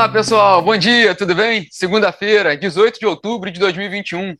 [0.00, 0.62] Olá, pessoal.
[0.62, 1.68] Bom dia, tudo bem?
[1.70, 4.34] Segunda-feira, 18 de outubro de 2021.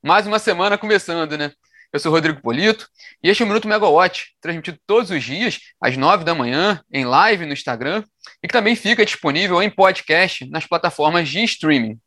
[0.00, 1.50] Mais uma semana começando, né?
[1.92, 2.86] Eu sou Rodrigo Polito
[3.20, 7.04] e este é o Minuto Megawatt, transmitido todos os dias, às 9 da manhã, em
[7.04, 8.04] live no Instagram
[8.40, 11.98] e que também fica disponível em podcast nas plataformas de streaming.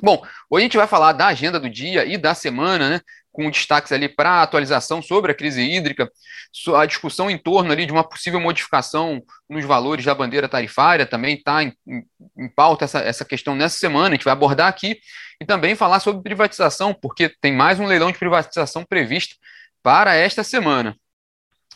[0.00, 3.00] Bom, hoje a gente vai falar da agenda do dia e da semana, né?
[3.32, 6.10] Com destaques ali para a atualização sobre a crise hídrica,
[6.76, 11.36] a discussão em torno ali de uma possível modificação nos valores da bandeira tarifária, também
[11.36, 11.72] está em,
[12.38, 14.98] em, pauta essa, essa questão nessa semana, a gente vai abordar aqui,
[15.40, 19.36] e também falar sobre privatização, porque tem mais um leilão de privatização previsto
[19.82, 20.94] para esta semana.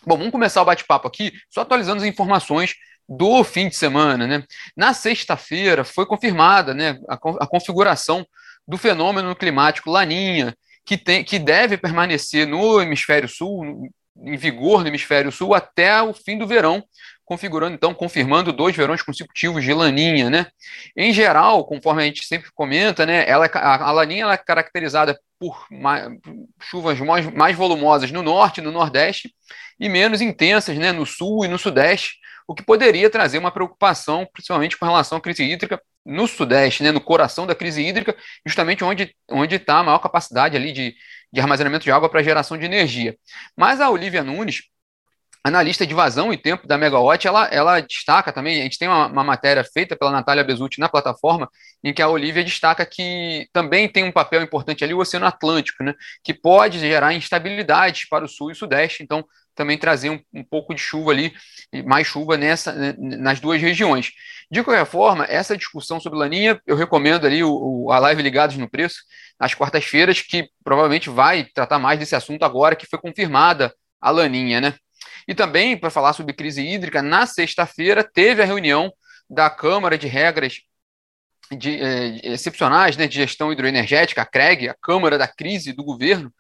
[0.07, 2.75] Bom, vamos começar o bate-papo aqui, só atualizando as informações
[3.09, 4.27] do fim de semana.
[4.27, 4.45] Né?
[4.77, 8.27] Na sexta-feira foi confirmada né, a, a configuração
[8.69, 14.89] do fenômeno climático Laninha, que, tem, que deve permanecer no hemisfério sul, em vigor no
[14.89, 16.83] hemisfério sul, até o fim do verão,
[17.25, 20.47] configurando, então, confirmando dois verões consecutivos de laninha, né?
[20.97, 25.19] Em geral, conforme a gente sempre comenta, né, ela, a, a laninha ela é caracterizada
[25.39, 26.09] por mais,
[26.63, 29.35] chuvas mais, mais volumosas no norte e no nordeste
[29.79, 32.15] e menos intensas, né, no sul e no sudeste,
[32.47, 36.93] o que poderia trazer uma preocupação, principalmente com relação à crise hídrica no Sudeste, né,
[36.93, 39.15] no coração da crise hídrica, justamente onde
[39.57, 40.95] está a maior capacidade ali de,
[41.33, 43.17] de armazenamento de água para geração de energia.
[43.57, 44.63] Mas a Olivia Nunes,
[45.43, 49.07] analista de vazão e tempo da Megawatt, ela, ela destaca também, a gente tem uma,
[49.07, 51.49] uma, matéria feita pela Natália Bezutti na plataforma,
[51.83, 55.85] em que a Olivia destaca que também tem um papel importante ali o Oceano Atlântico,
[55.85, 59.25] né, que pode gerar instabilidades para o Sul e o Sudeste, então
[59.57, 61.35] também trazer um, um pouco de chuva ali,
[61.85, 64.13] mais chuva nessa, né, nas duas regiões.
[64.51, 67.51] De qualquer forma, essa discussão sobre Laninha, eu recomendo ali o,
[67.87, 69.01] o a live Ligados no Preço,
[69.41, 74.61] nas quartas-feiras, que provavelmente vai tratar mais desse assunto agora que foi confirmada a Laninha,
[74.61, 74.75] né?
[75.27, 78.93] E também, para falar sobre crise hídrica, na sexta-feira teve a reunião
[79.29, 80.61] da Câmara de Regras
[81.51, 86.33] de, eh, excepcionais né, de gestão hidroenergética, a CREG, a Câmara da Crise do Governo,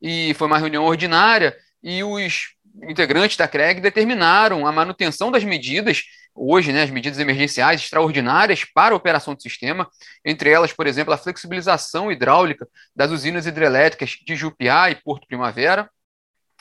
[0.00, 2.54] e foi uma reunião ordinária, e os
[2.88, 6.02] integrantes da CREG determinaram a manutenção das medidas,
[6.34, 9.88] hoje, né, as medidas emergenciais extraordinárias para a operação do sistema,
[10.24, 15.90] entre elas, por exemplo, a flexibilização hidráulica das usinas hidrelétricas de Jupiá e Porto Primavera,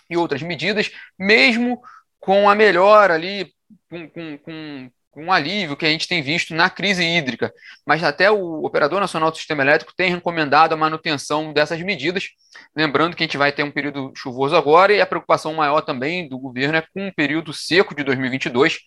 [0.10, 1.82] e outras medidas, mesmo
[2.20, 3.54] com a melhora ali,
[3.90, 7.54] com, com, com com um alívio que a gente tem visto na crise hídrica.
[7.86, 12.30] Mas até o Operador Nacional do Sistema Elétrico tem recomendado a manutenção dessas medidas.
[12.76, 16.28] Lembrando que a gente vai ter um período chuvoso agora e a preocupação maior também
[16.28, 18.80] do governo é com um período seco de 2022,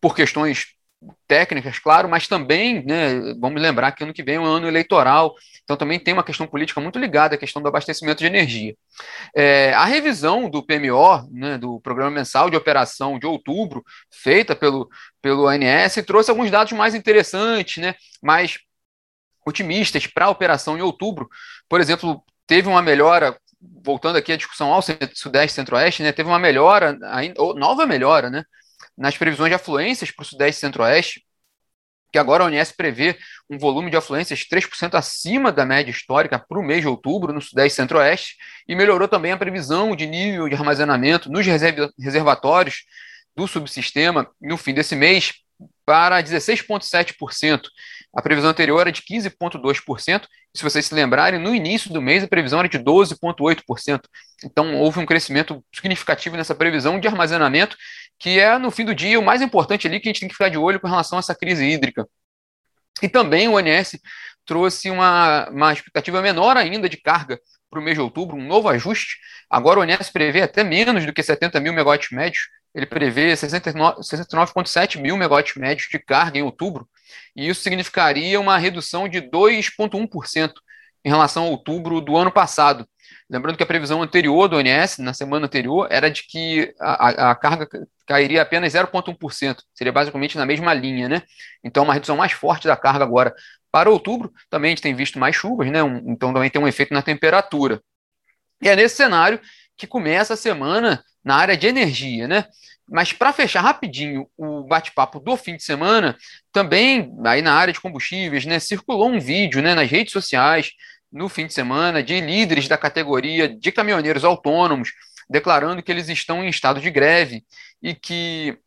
[0.00, 0.77] por questões
[1.26, 5.34] técnicas, claro, mas também, né, vamos lembrar que ano que vem é um ano eleitoral,
[5.62, 8.74] então também tem uma questão política muito ligada à questão do abastecimento de energia.
[9.36, 14.88] É, a revisão do PMO, né, do Programa Mensal de Operação de outubro, feita pelo,
[15.22, 18.58] pelo ANS, trouxe alguns dados mais interessantes, né, mais
[19.46, 21.28] otimistas para a operação em outubro.
[21.68, 26.38] Por exemplo, teve uma melhora voltando aqui à discussão ao Sudeste Centro-Oeste, né, teve uma
[26.38, 28.44] melhora, ainda, nova melhora, né,
[28.98, 31.24] nas previsões de afluências para o Sudeste e Centro-Oeste,
[32.12, 33.16] que agora a ONS prevê
[33.48, 37.40] um volume de afluências 3% acima da média histórica para o mês de outubro no
[37.40, 38.36] Sudeste e Centro-Oeste,
[38.66, 41.46] e melhorou também a previsão de nível de armazenamento nos
[41.98, 42.84] reservatórios
[43.36, 45.34] do subsistema no fim desse mês
[45.84, 47.62] para 16,7%.
[48.14, 50.26] A previsão anterior era de 15,2%.
[50.54, 54.00] Se vocês se lembrarem, no início do mês a previsão era de 12,8%.
[54.44, 57.76] Então houve um crescimento significativo nessa previsão de armazenamento,
[58.18, 60.34] que é, no fim do dia, o mais importante ali que a gente tem que
[60.34, 62.08] ficar de olho com relação a essa crise hídrica.
[63.02, 63.98] E também o ONS
[64.44, 67.38] trouxe uma, uma expectativa menor ainda de carga
[67.70, 69.18] para o mês de outubro, um novo ajuste.
[69.50, 75.00] Agora o ONS prevê até menos do que 70 mil megawatts médios, ele prevê 69,7
[75.00, 76.88] mil megawatts médios de carga em outubro,
[77.34, 80.52] e isso significaria uma redução de 2,1%
[81.04, 82.86] em relação a outubro do ano passado.
[83.30, 87.34] Lembrando que a previsão anterior do ONS, na semana anterior, era de que a, a
[87.34, 87.68] carga
[88.06, 91.22] cairia apenas 0,1%, seria basicamente na mesma linha, né?
[91.62, 93.34] Então, uma redução mais forte da carga agora
[93.70, 94.32] para outubro.
[94.50, 95.80] Também a gente tem visto mais chuvas, né?
[96.06, 97.82] Então, também tem um efeito na temperatura.
[98.62, 99.40] E é nesse cenário
[99.76, 102.44] que começa a semana na área de energia, né?
[102.88, 106.16] Mas para fechar rapidinho o bate-papo do fim de semana,
[106.52, 110.72] também aí na área de combustíveis, né, circulou um vídeo, né, nas redes sociais
[111.10, 114.90] no fim de semana de líderes da categoria de caminhoneiros autônomos
[115.28, 117.44] declarando que eles estão em estado de greve
[117.82, 118.58] e que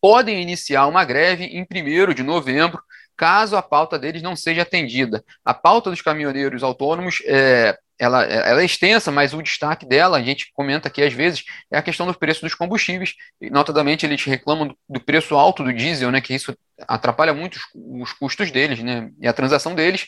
[0.00, 2.82] podem iniciar uma greve em 1 de novembro,
[3.16, 5.24] caso a pauta deles não seja atendida.
[5.44, 10.22] A pauta dos caminhoneiros autônomos é, ela, ela, é extensa, mas o destaque dela, a
[10.22, 13.14] gente comenta aqui às vezes, é a questão do preço dos combustíveis.
[13.38, 16.56] E, notadamente, eles reclamam do, preço alto do diesel, né, que isso
[16.88, 20.06] atrapalha muito os, os custos deles né, e a transação deles.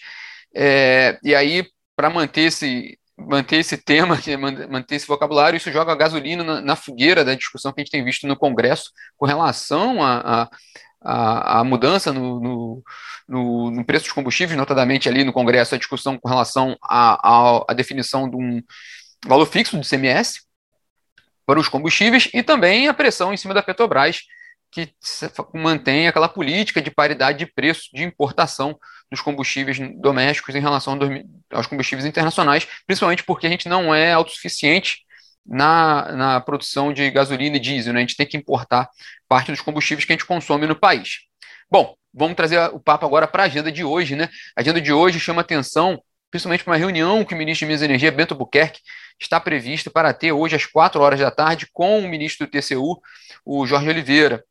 [0.54, 4.18] É, e aí, para manter esse, manter esse tema,
[4.70, 7.92] manter esse vocabulário, isso joga a gasolina na, na, fogueira da discussão que a gente
[7.92, 10.50] tem visto no Congresso com relação a, a
[11.04, 12.82] a, a mudança no, no,
[13.28, 18.28] no, no, preço dos combustíveis, notadamente ali no Congresso, a discussão com relação à definição
[18.28, 18.62] de um
[19.26, 20.42] valor fixo do CMS
[21.46, 24.20] para os combustíveis e também a pressão em cima da Petrobras,
[24.70, 24.90] que
[25.54, 28.78] mantém aquela política de paridade de preço de importação
[29.10, 30.98] dos combustíveis domésticos em relação
[31.52, 35.02] aos combustíveis internacionais, principalmente porque a gente não é autossuficiente
[35.44, 38.00] na, na produção de gasolina e diesel, né?
[38.00, 38.88] A gente tem que importar
[39.28, 41.20] parte dos combustíveis que a gente consome no país.
[41.70, 44.28] Bom, vamos trazer o papo agora para a agenda de hoje, né?
[44.56, 47.82] A agenda de hoje chama atenção, principalmente para uma reunião que o ministro de Minas
[47.82, 48.80] e Energia, Bento Buquerque,
[49.20, 53.00] está prevista para ter hoje às 4 horas da tarde com o ministro do TCU,
[53.44, 54.44] o Jorge Oliveira.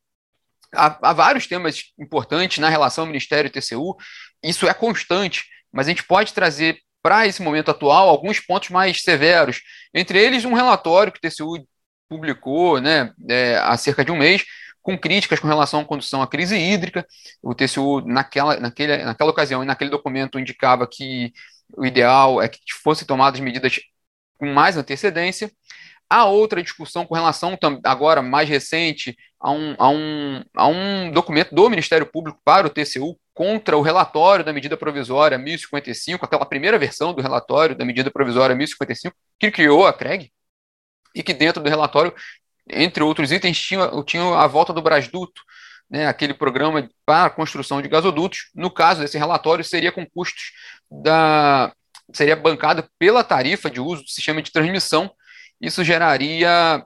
[0.74, 3.96] Há, há vários temas importantes na relação Ministério e TCU,
[4.44, 9.04] isso é constante, mas a gente pode trazer para esse momento atual alguns pontos mais
[9.04, 9.62] severos,
[9.94, 11.68] entre eles um relatório que o TCU
[12.10, 14.44] publicou né, é, há cerca de um mês,
[14.82, 17.06] com críticas com relação à condução à crise hídrica.
[17.42, 21.32] O TCU, naquela, naquele, naquela ocasião e naquele documento, indicava que
[21.78, 23.80] o ideal é que fossem tomadas medidas
[24.38, 25.52] com mais antecedência.
[26.14, 31.56] Há outra discussão com relação, agora mais recente, a um, a, um, a um documento
[31.56, 36.78] do Ministério Público para o TCU contra o relatório da medida provisória 1055, aquela primeira
[36.78, 40.30] versão do relatório da medida provisória 1055, que criou a CREG,
[41.16, 42.14] e que dentro do relatório,
[42.70, 45.42] entre outros itens, tinha, tinha a volta do Brasduto,
[45.90, 48.50] né, aquele programa para a construção de gasodutos.
[48.54, 50.52] No caso desse relatório, seria com custos
[50.92, 51.72] da.
[52.12, 55.10] seria bancado pela tarifa de uso do sistema de transmissão
[55.62, 56.84] isso geraria,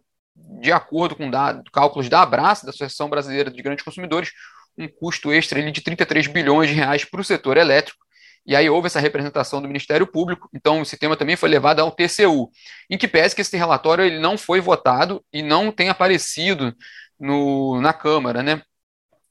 [0.62, 4.32] de acordo com dados, cálculos da Abraça, da Associação Brasileira de Grandes Consumidores,
[4.78, 8.04] um custo extra de 33 bilhões de reais para o setor elétrico.
[8.46, 11.92] E aí houve essa representação do Ministério Público, então esse tema também foi levado ao
[11.92, 12.52] TCU,
[12.90, 16.76] em que pese que esse relatório ele não foi votado e não tem aparecido
[17.20, 18.62] no, na Câmara, né?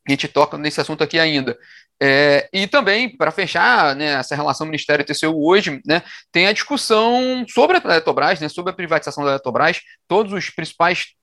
[0.06, 1.56] A gente toca nesse assunto aqui ainda.
[2.02, 6.02] É, e também, para fechar né, essa relação Ministério-TCU hoje, né,
[6.32, 9.80] tem a discussão sobre a Eletrobras, né, sobre a privatização da Eletrobras.
[10.08, 11.14] Todos os principais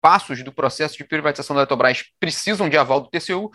[0.00, 3.50] passos do processo de privatização da Eletrobras precisam de aval do TCU,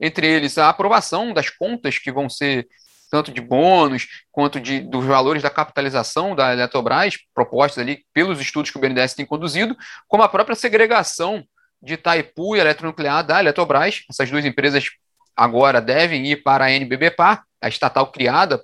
[0.00, 2.66] entre eles a aprovação das contas que vão ser
[3.10, 8.70] tanto de bônus quanto de, dos valores da capitalização da Eletrobras, propostas ali pelos estudos
[8.70, 9.76] que o BNDES tem conduzido,
[10.08, 11.44] como a própria segregação
[11.80, 14.02] de Itaipu e Eletronuclear da Eletrobras.
[14.10, 14.90] Essas duas empresas
[15.36, 18.62] agora devem ir para a NBBPA, a estatal criada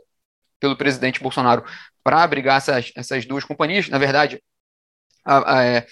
[0.59, 1.65] pelo presidente Bolsonaro
[2.03, 3.89] para abrigar essas, essas duas companhias.
[3.89, 4.43] Na verdade,
[5.25, 5.87] a, a, é,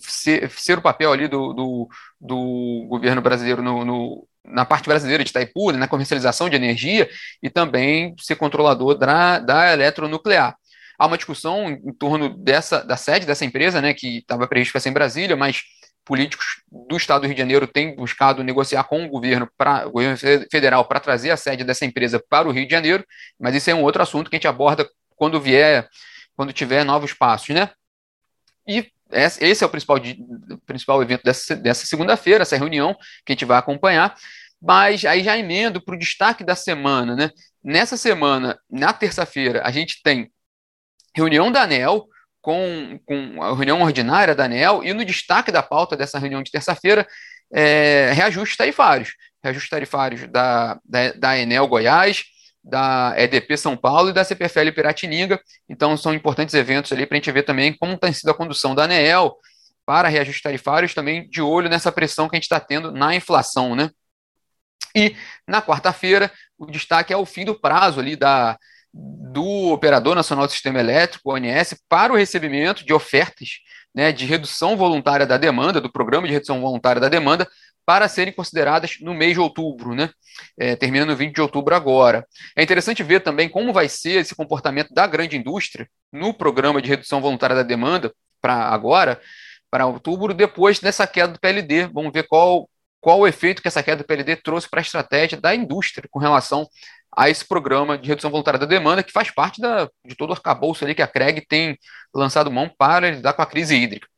[0.00, 1.88] ser, ser, o papel ali do, do,
[2.20, 7.08] do governo brasileiro no, no, na parte brasileira de Itaipu, né, na comercialização de energia,
[7.42, 10.56] e também ser controlador da, da eletronuclear.
[10.98, 14.80] Há uma discussão em torno dessa, da sede dessa empresa, né, que estava prevista para
[14.80, 15.62] ser em Brasília, mas
[16.04, 19.92] políticos do Estado do Rio de Janeiro têm buscado negociar com o governo, pra, o
[19.92, 20.16] governo
[20.50, 23.04] federal para trazer a sede dessa empresa para o Rio de Janeiro,
[23.38, 25.88] mas isso é um outro assunto que a gente aborda quando vier,
[26.36, 27.70] quando tiver novos passos, né?
[28.66, 29.98] E esse é o principal,
[30.66, 32.94] principal evento dessa, dessa segunda-feira, essa reunião
[33.24, 34.16] que a gente vai acompanhar.
[34.60, 37.30] Mas aí já emendo para o destaque da semana, né?
[37.62, 40.30] Nessa semana, na terça-feira, a gente tem
[41.14, 42.06] reunião da ANEL,
[42.42, 46.50] com, com a reunião ordinária da ANEL e no destaque da pauta dessa reunião de
[46.50, 47.06] terça-feira,
[47.52, 49.14] é, reajustes tarifários.
[49.42, 52.24] Reajustes tarifários da, da, da Enel Goiás,
[52.62, 55.40] da EDP São Paulo e da CPFL Piratininga.
[55.68, 58.74] Então, são importantes eventos ali para a gente ver também como tem sido a condução
[58.74, 59.36] da ANEL
[59.86, 63.74] para reajustes tarifários, também de olho nessa pressão que a gente está tendo na inflação,
[63.74, 63.90] né?
[64.94, 68.58] E na quarta-feira, o destaque é o fim do prazo ali da,
[68.92, 73.60] do Operador Nacional do Sistema Elétrico, ONS, para o recebimento de ofertas
[73.94, 77.48] né, de redução voluntária da demanda, do programa de redução voluntária da demanda,
[77.84, 80.10] para serem consideradas no mês de outubro, né?
[80.58, 82.26] É, terminando no 20 de outubro agora.
[82.56, 86.88] É interessante ver também como vai ser esse comportamento da grande indústria no programa de
[86.88, 89.20] redução voluntária da demanda para agora,
[89.70, 91.86] para outubro, depois dessa queda do PLD.
[91.88, 92.68] Vamos ver qual,
[93.00, 96.20] qual o efeito que essa queda do PLD trouxe para a estratégia da indústria com
[96.20, 96.68] relação
[97.14, 100.32] a esse programa de redução voluntária da demanda, que faz parte da, de todo o
[100.32, 101.78] arcabouço ali que a CREG tem
[102.14, 104.08] lançado mão para lidar com a crise hídrica.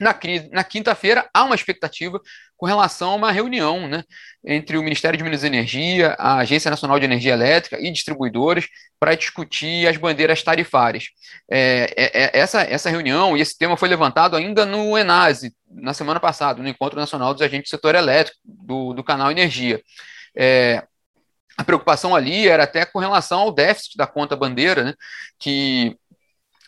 [0.00, 0.16] Na,
[0.52, 2.20] na quinta-feira, há uma expectativa
[2.56, 4.04] com relação a uma reunião né,
[4.44, 8.68] entre o Ministério de Minas e Energia, a Agência Nacional de Energia Elétrica e distribuidores
[9.00, 11.06] para discutir as bandeiras tarifárias.
[11.50, 15.92] É, é, é, essa, essa reunião e esse tema foi levantado ainda no ENASE, na
[15.92, 19.82] semana passada, no Encontro Nacional dos Agentes do Setor Elétrico, do, do canal Energia.
[20.36, 20.84] É,
[21.58, 24.94] a preocupação ali era até com relação ao déficit da conta bandeira, né,
[25.38, 25.96] que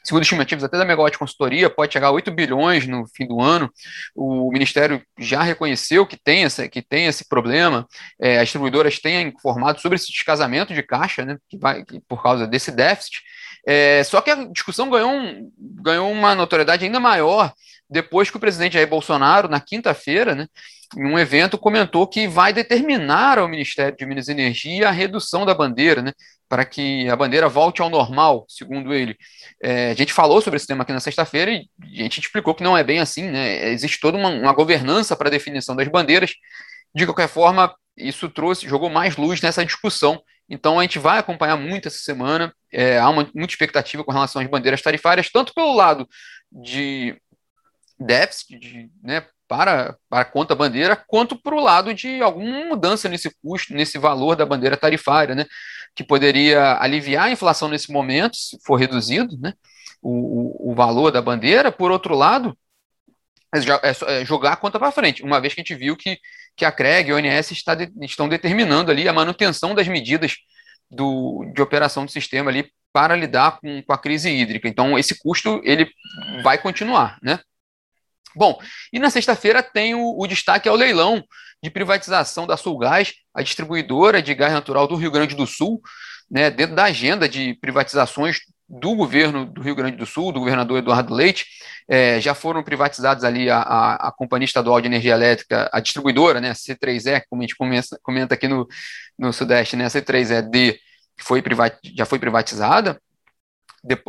[0.02, 3.70] segundo estimativas até da Megawatt Consultoria, pode chegar a 8 bilhões no fim do ano.
[4.14, 7.87] O Ministério já reconheceu que tem, essa, que tem esse problema.
[8.20, 12.23] É, as distribuidoras têm informado sobre esse descasamento de caixa, né, que vai, que, por
[12.23, 13.23] causa desse déficit.
[13.66, 17.52] É, só que a discussão ganhou, um, ganhou uma notoriedade ainda maior
[17.90, 20.47] depois que o presidente Jair Bolsonaro, na quinta-feira, né,
[20.97, 25.44] em um evento, comentou que vai determinar ao Ministério de Minas e Energia a redução
[25.44, 26.12] da bandeira, né,
[26.49, 29.16] para que a bandeira volte ao normal, segundo ele.
[29.62, 31.68] É, a gente falou sobre esse tema aqui na sexta-feira e
[32.00, 33.70] a gente explicou que não é bem assim, né?
[33.70, 36.32] Existe toda uma, uma governança para a definição das bandeiras.
[36.92, 40.20] De qualquer forma, isso trouxe, jogou mais luz nessa discussão.
[40.49, 42.52] Então a gente vai acompanhar muito essa semana.
[42.73, 46.09] É, há uma, muita expectativa com relação às bandeiras tarifárias, tanto pelo lado
[46.50, 47.16] de
[48.00, 53.09] déficit, de, né, para, para a conta bandeira, quanto para o lado de alguma mudança
[53.09, 55.45] nesse custo, nesse valor da bandeira tarifária, né?
[55.92, 59.52] Que poderia aliviar a inflação nesse momento, se for reduzido, né?
[60.00, 62.57] O, o, valor da bandeira, por outro lado,
[63.52, 66.16] é, é, é jogar a conta para frente, uma vez que a gente viu que,
[66.57, 70.37] que a CREG e a ONS está de, estão determinando ali a manutenção das medidas
[70.88, 74.69] do, de operação do sistema ali para lidar com, com a crise hídrica.
[74.69, 75.90] Então, esse custo ele
[76.42, 77.40] vai continuar, né?
[78.34, 78.58] Bom,
[78.92, 81.22] e na sexta-feira tem o, o, destaque ao leilão
[81.62, 85.80] de privatização da Sulgás, a distribuidora de gás natural do Rio Grande do Sul,
[86.30, 90.78] né, dentro da agenda de privatizações do governo do Rio Grande do Sul, do governador
[90.78, 91.44] Eduardo Leite,
[91.88, 96.40] é, já foram privatizados ali a, a, a, Companhia Estadual de Energia Elétrica, a distribuidora,
[96.40, 97.56] né, a C3E, como a gente
[98.00, 98.68] comenta, aqui no,
[99.18, 100.78] no Sudeste, né, a C3ED
[101.20, 103.00] foi privat, já foi privatizada,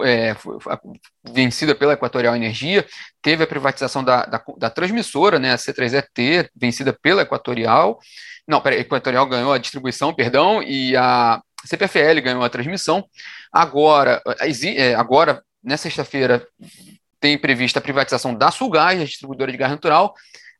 [0.04, 0.36] é,
[1.24, 2.86] vencida pela Equatorial Energia,
[3.22, 8.00] teve a privatização da, da, da transmissora, né, a C3ET, vencida pela Equatorial,
[8.48, 13.06] não, pera, a Equatorial ganhou a distribuição, perdão, e a CPFL ganhou a transmissão.
[13.52, 14.22] Agora,
[14.76, 16.46] é, agora nessa sexta-feira,
[17.20, 20.14] tem prevista a privatização da Sulgás, a distribuidora de gás natural.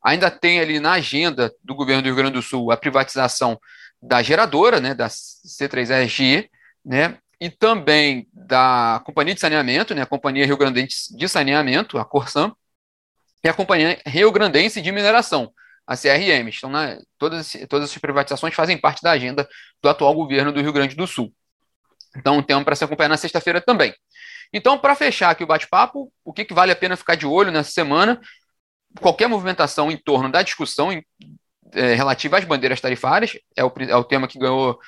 [0.04, 3.58] Ainda tem ali na agenda do governo do Rio Grande do Sul a privatização
[4.00, 6.48] da geradora, né, da C3RG,
[6.84, 12.04] né, e também da Companhia de Saneamento, né, a Companhia Rio Grandense de Saneamento, a
[12.04, 12.56] Corsam,
[13.42, 15.52] e a Companhia Rio Grandense de Mineração,
[15.84, 16.48] a CRM.
[16.56, 16.70] Então,
[17.18, 19.48] todas, todas essas privatizações fazem parte da agenda
[19.82, 21.34] do atual governo do Rio Grande do Sul.
[22.16, 23.92] Então, um tema para se acompanhar na sexta-feira também.
[24.52, 27.50] Então, para fechar aqui o bate-papo, o que, que, vale a pena ficar de olho
[27.50, 28.20] nessa semana?
[29.00, 31.04] Qualquer movimentação em torno da discussão em,
[31.72, 34.78] é, relativa às bandeiras tarifárias, é o, é o tema que ganhou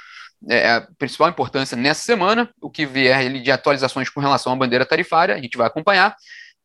[0.48, 2.50] é, é, a principal importância nessa semana.
[2.60, 6.14] O que vier de atualizações com relação à bandeira tarifária, a gente vai acompanhar.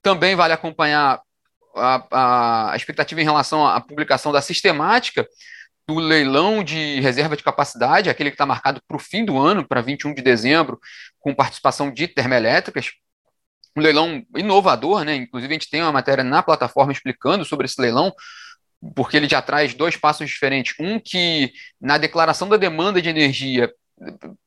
[0.02, 1.22] Também vale acompanhar
[1.76, 5.28] a, a, expectativa em relação à publicação da sistemática
[5.88, 9.68] do leilão de reserva de capacidade, aquele que está marcado para o fim do ano,
[9.68, 10.80] para 21 de dezembro,
[11.20, 12.92] com participação de termoelétricas.
[13.76, 15.16] Um leilão inovador, né?
[15.16, 18.14] Inclusive, a gente tem uma matéria na plataforma explicando sobre esse leilão,
[18.96, 20.76] porque ele já traz dois passos diferentes.
[20.80, 23.72] Um que na declaração da demanda de energia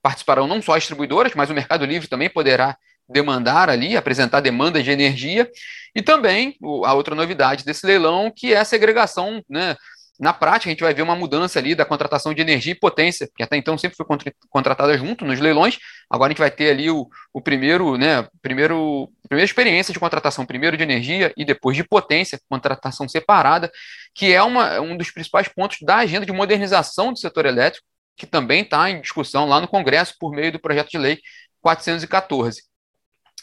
[0.03, 2.77] participarão não só as distribuidoras, mas o Mercado Livre também poderá
[3.09, 5.51] demandar ali, apresentar demanda de energia,
[5.95, 9.77] e também a outra novidade desse leilão, que é a segregação né,
[10.23, 13.29] na prática, a gente vai ver uma mudança ali da contratação de energia e potência,
[13.37, 14.07] que até então sempre foi
[14.49, 15.81] contratada junto nos leilões.
[16.09, 20.47] Agora a gente vai ter ali o, o primeiro, né, primeiro, primeira experiência de contratação,
[20.47, 23.69] primeiro de energia e depois de potência, contratação separada,
[24.15, 27.85] que é uma, um dos principais pontos da agenda de modernização do setor elétrico,
[28.17, 31.19] que também está em discussão lá no Congresso por meio do projeto de lei
[31.61, 32.63] 414.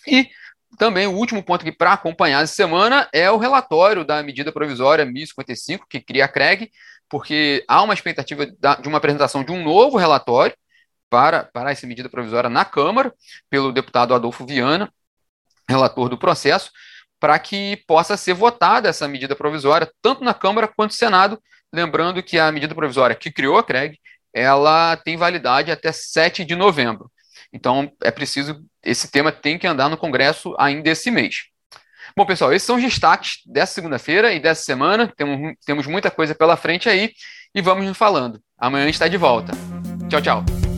[0.07, 0.29] E
[0.77, 5.05] também o último ponto aqui para acompanhar essa semana é o relatório da medida provisória
[5.05, 6.71] 1055, que cria a CREG,
[7.09, 10.55] porque há uma expectativa de uma apresentação de um novo relatório
[11.09, 13.13] para, para essa medida provisória na Câmara,
[13.49, 14.91] pelo deputado Adolfo Viana,
[15.67, 16.71] relator do processo,
[17.19, 21.41] para que possa ser votada essa medida provisória, tanto na Câmara quanto no Senado,
[21.73, 23.99] lembrando que a medida provisória que criou a CREG,
[24.33, 27.11] ela tem validade até 7 de novembro.
[27.51, 31.49] Então, é preciso, esse tema tem que andar no Congresso ainda esse mês.
[32.15, 35.11] Bom, pessoal, esses são os destaques dessa segunda-feira e dessa semana.
[35.15, 37.11] Temos, temos muita coisa pela frente aí
[37.53, 38.41] e vamos nos falando.
[38.57, 39.53] Amanhã a gente está de volta.
[40.09, 40.68] Tchau, tchau.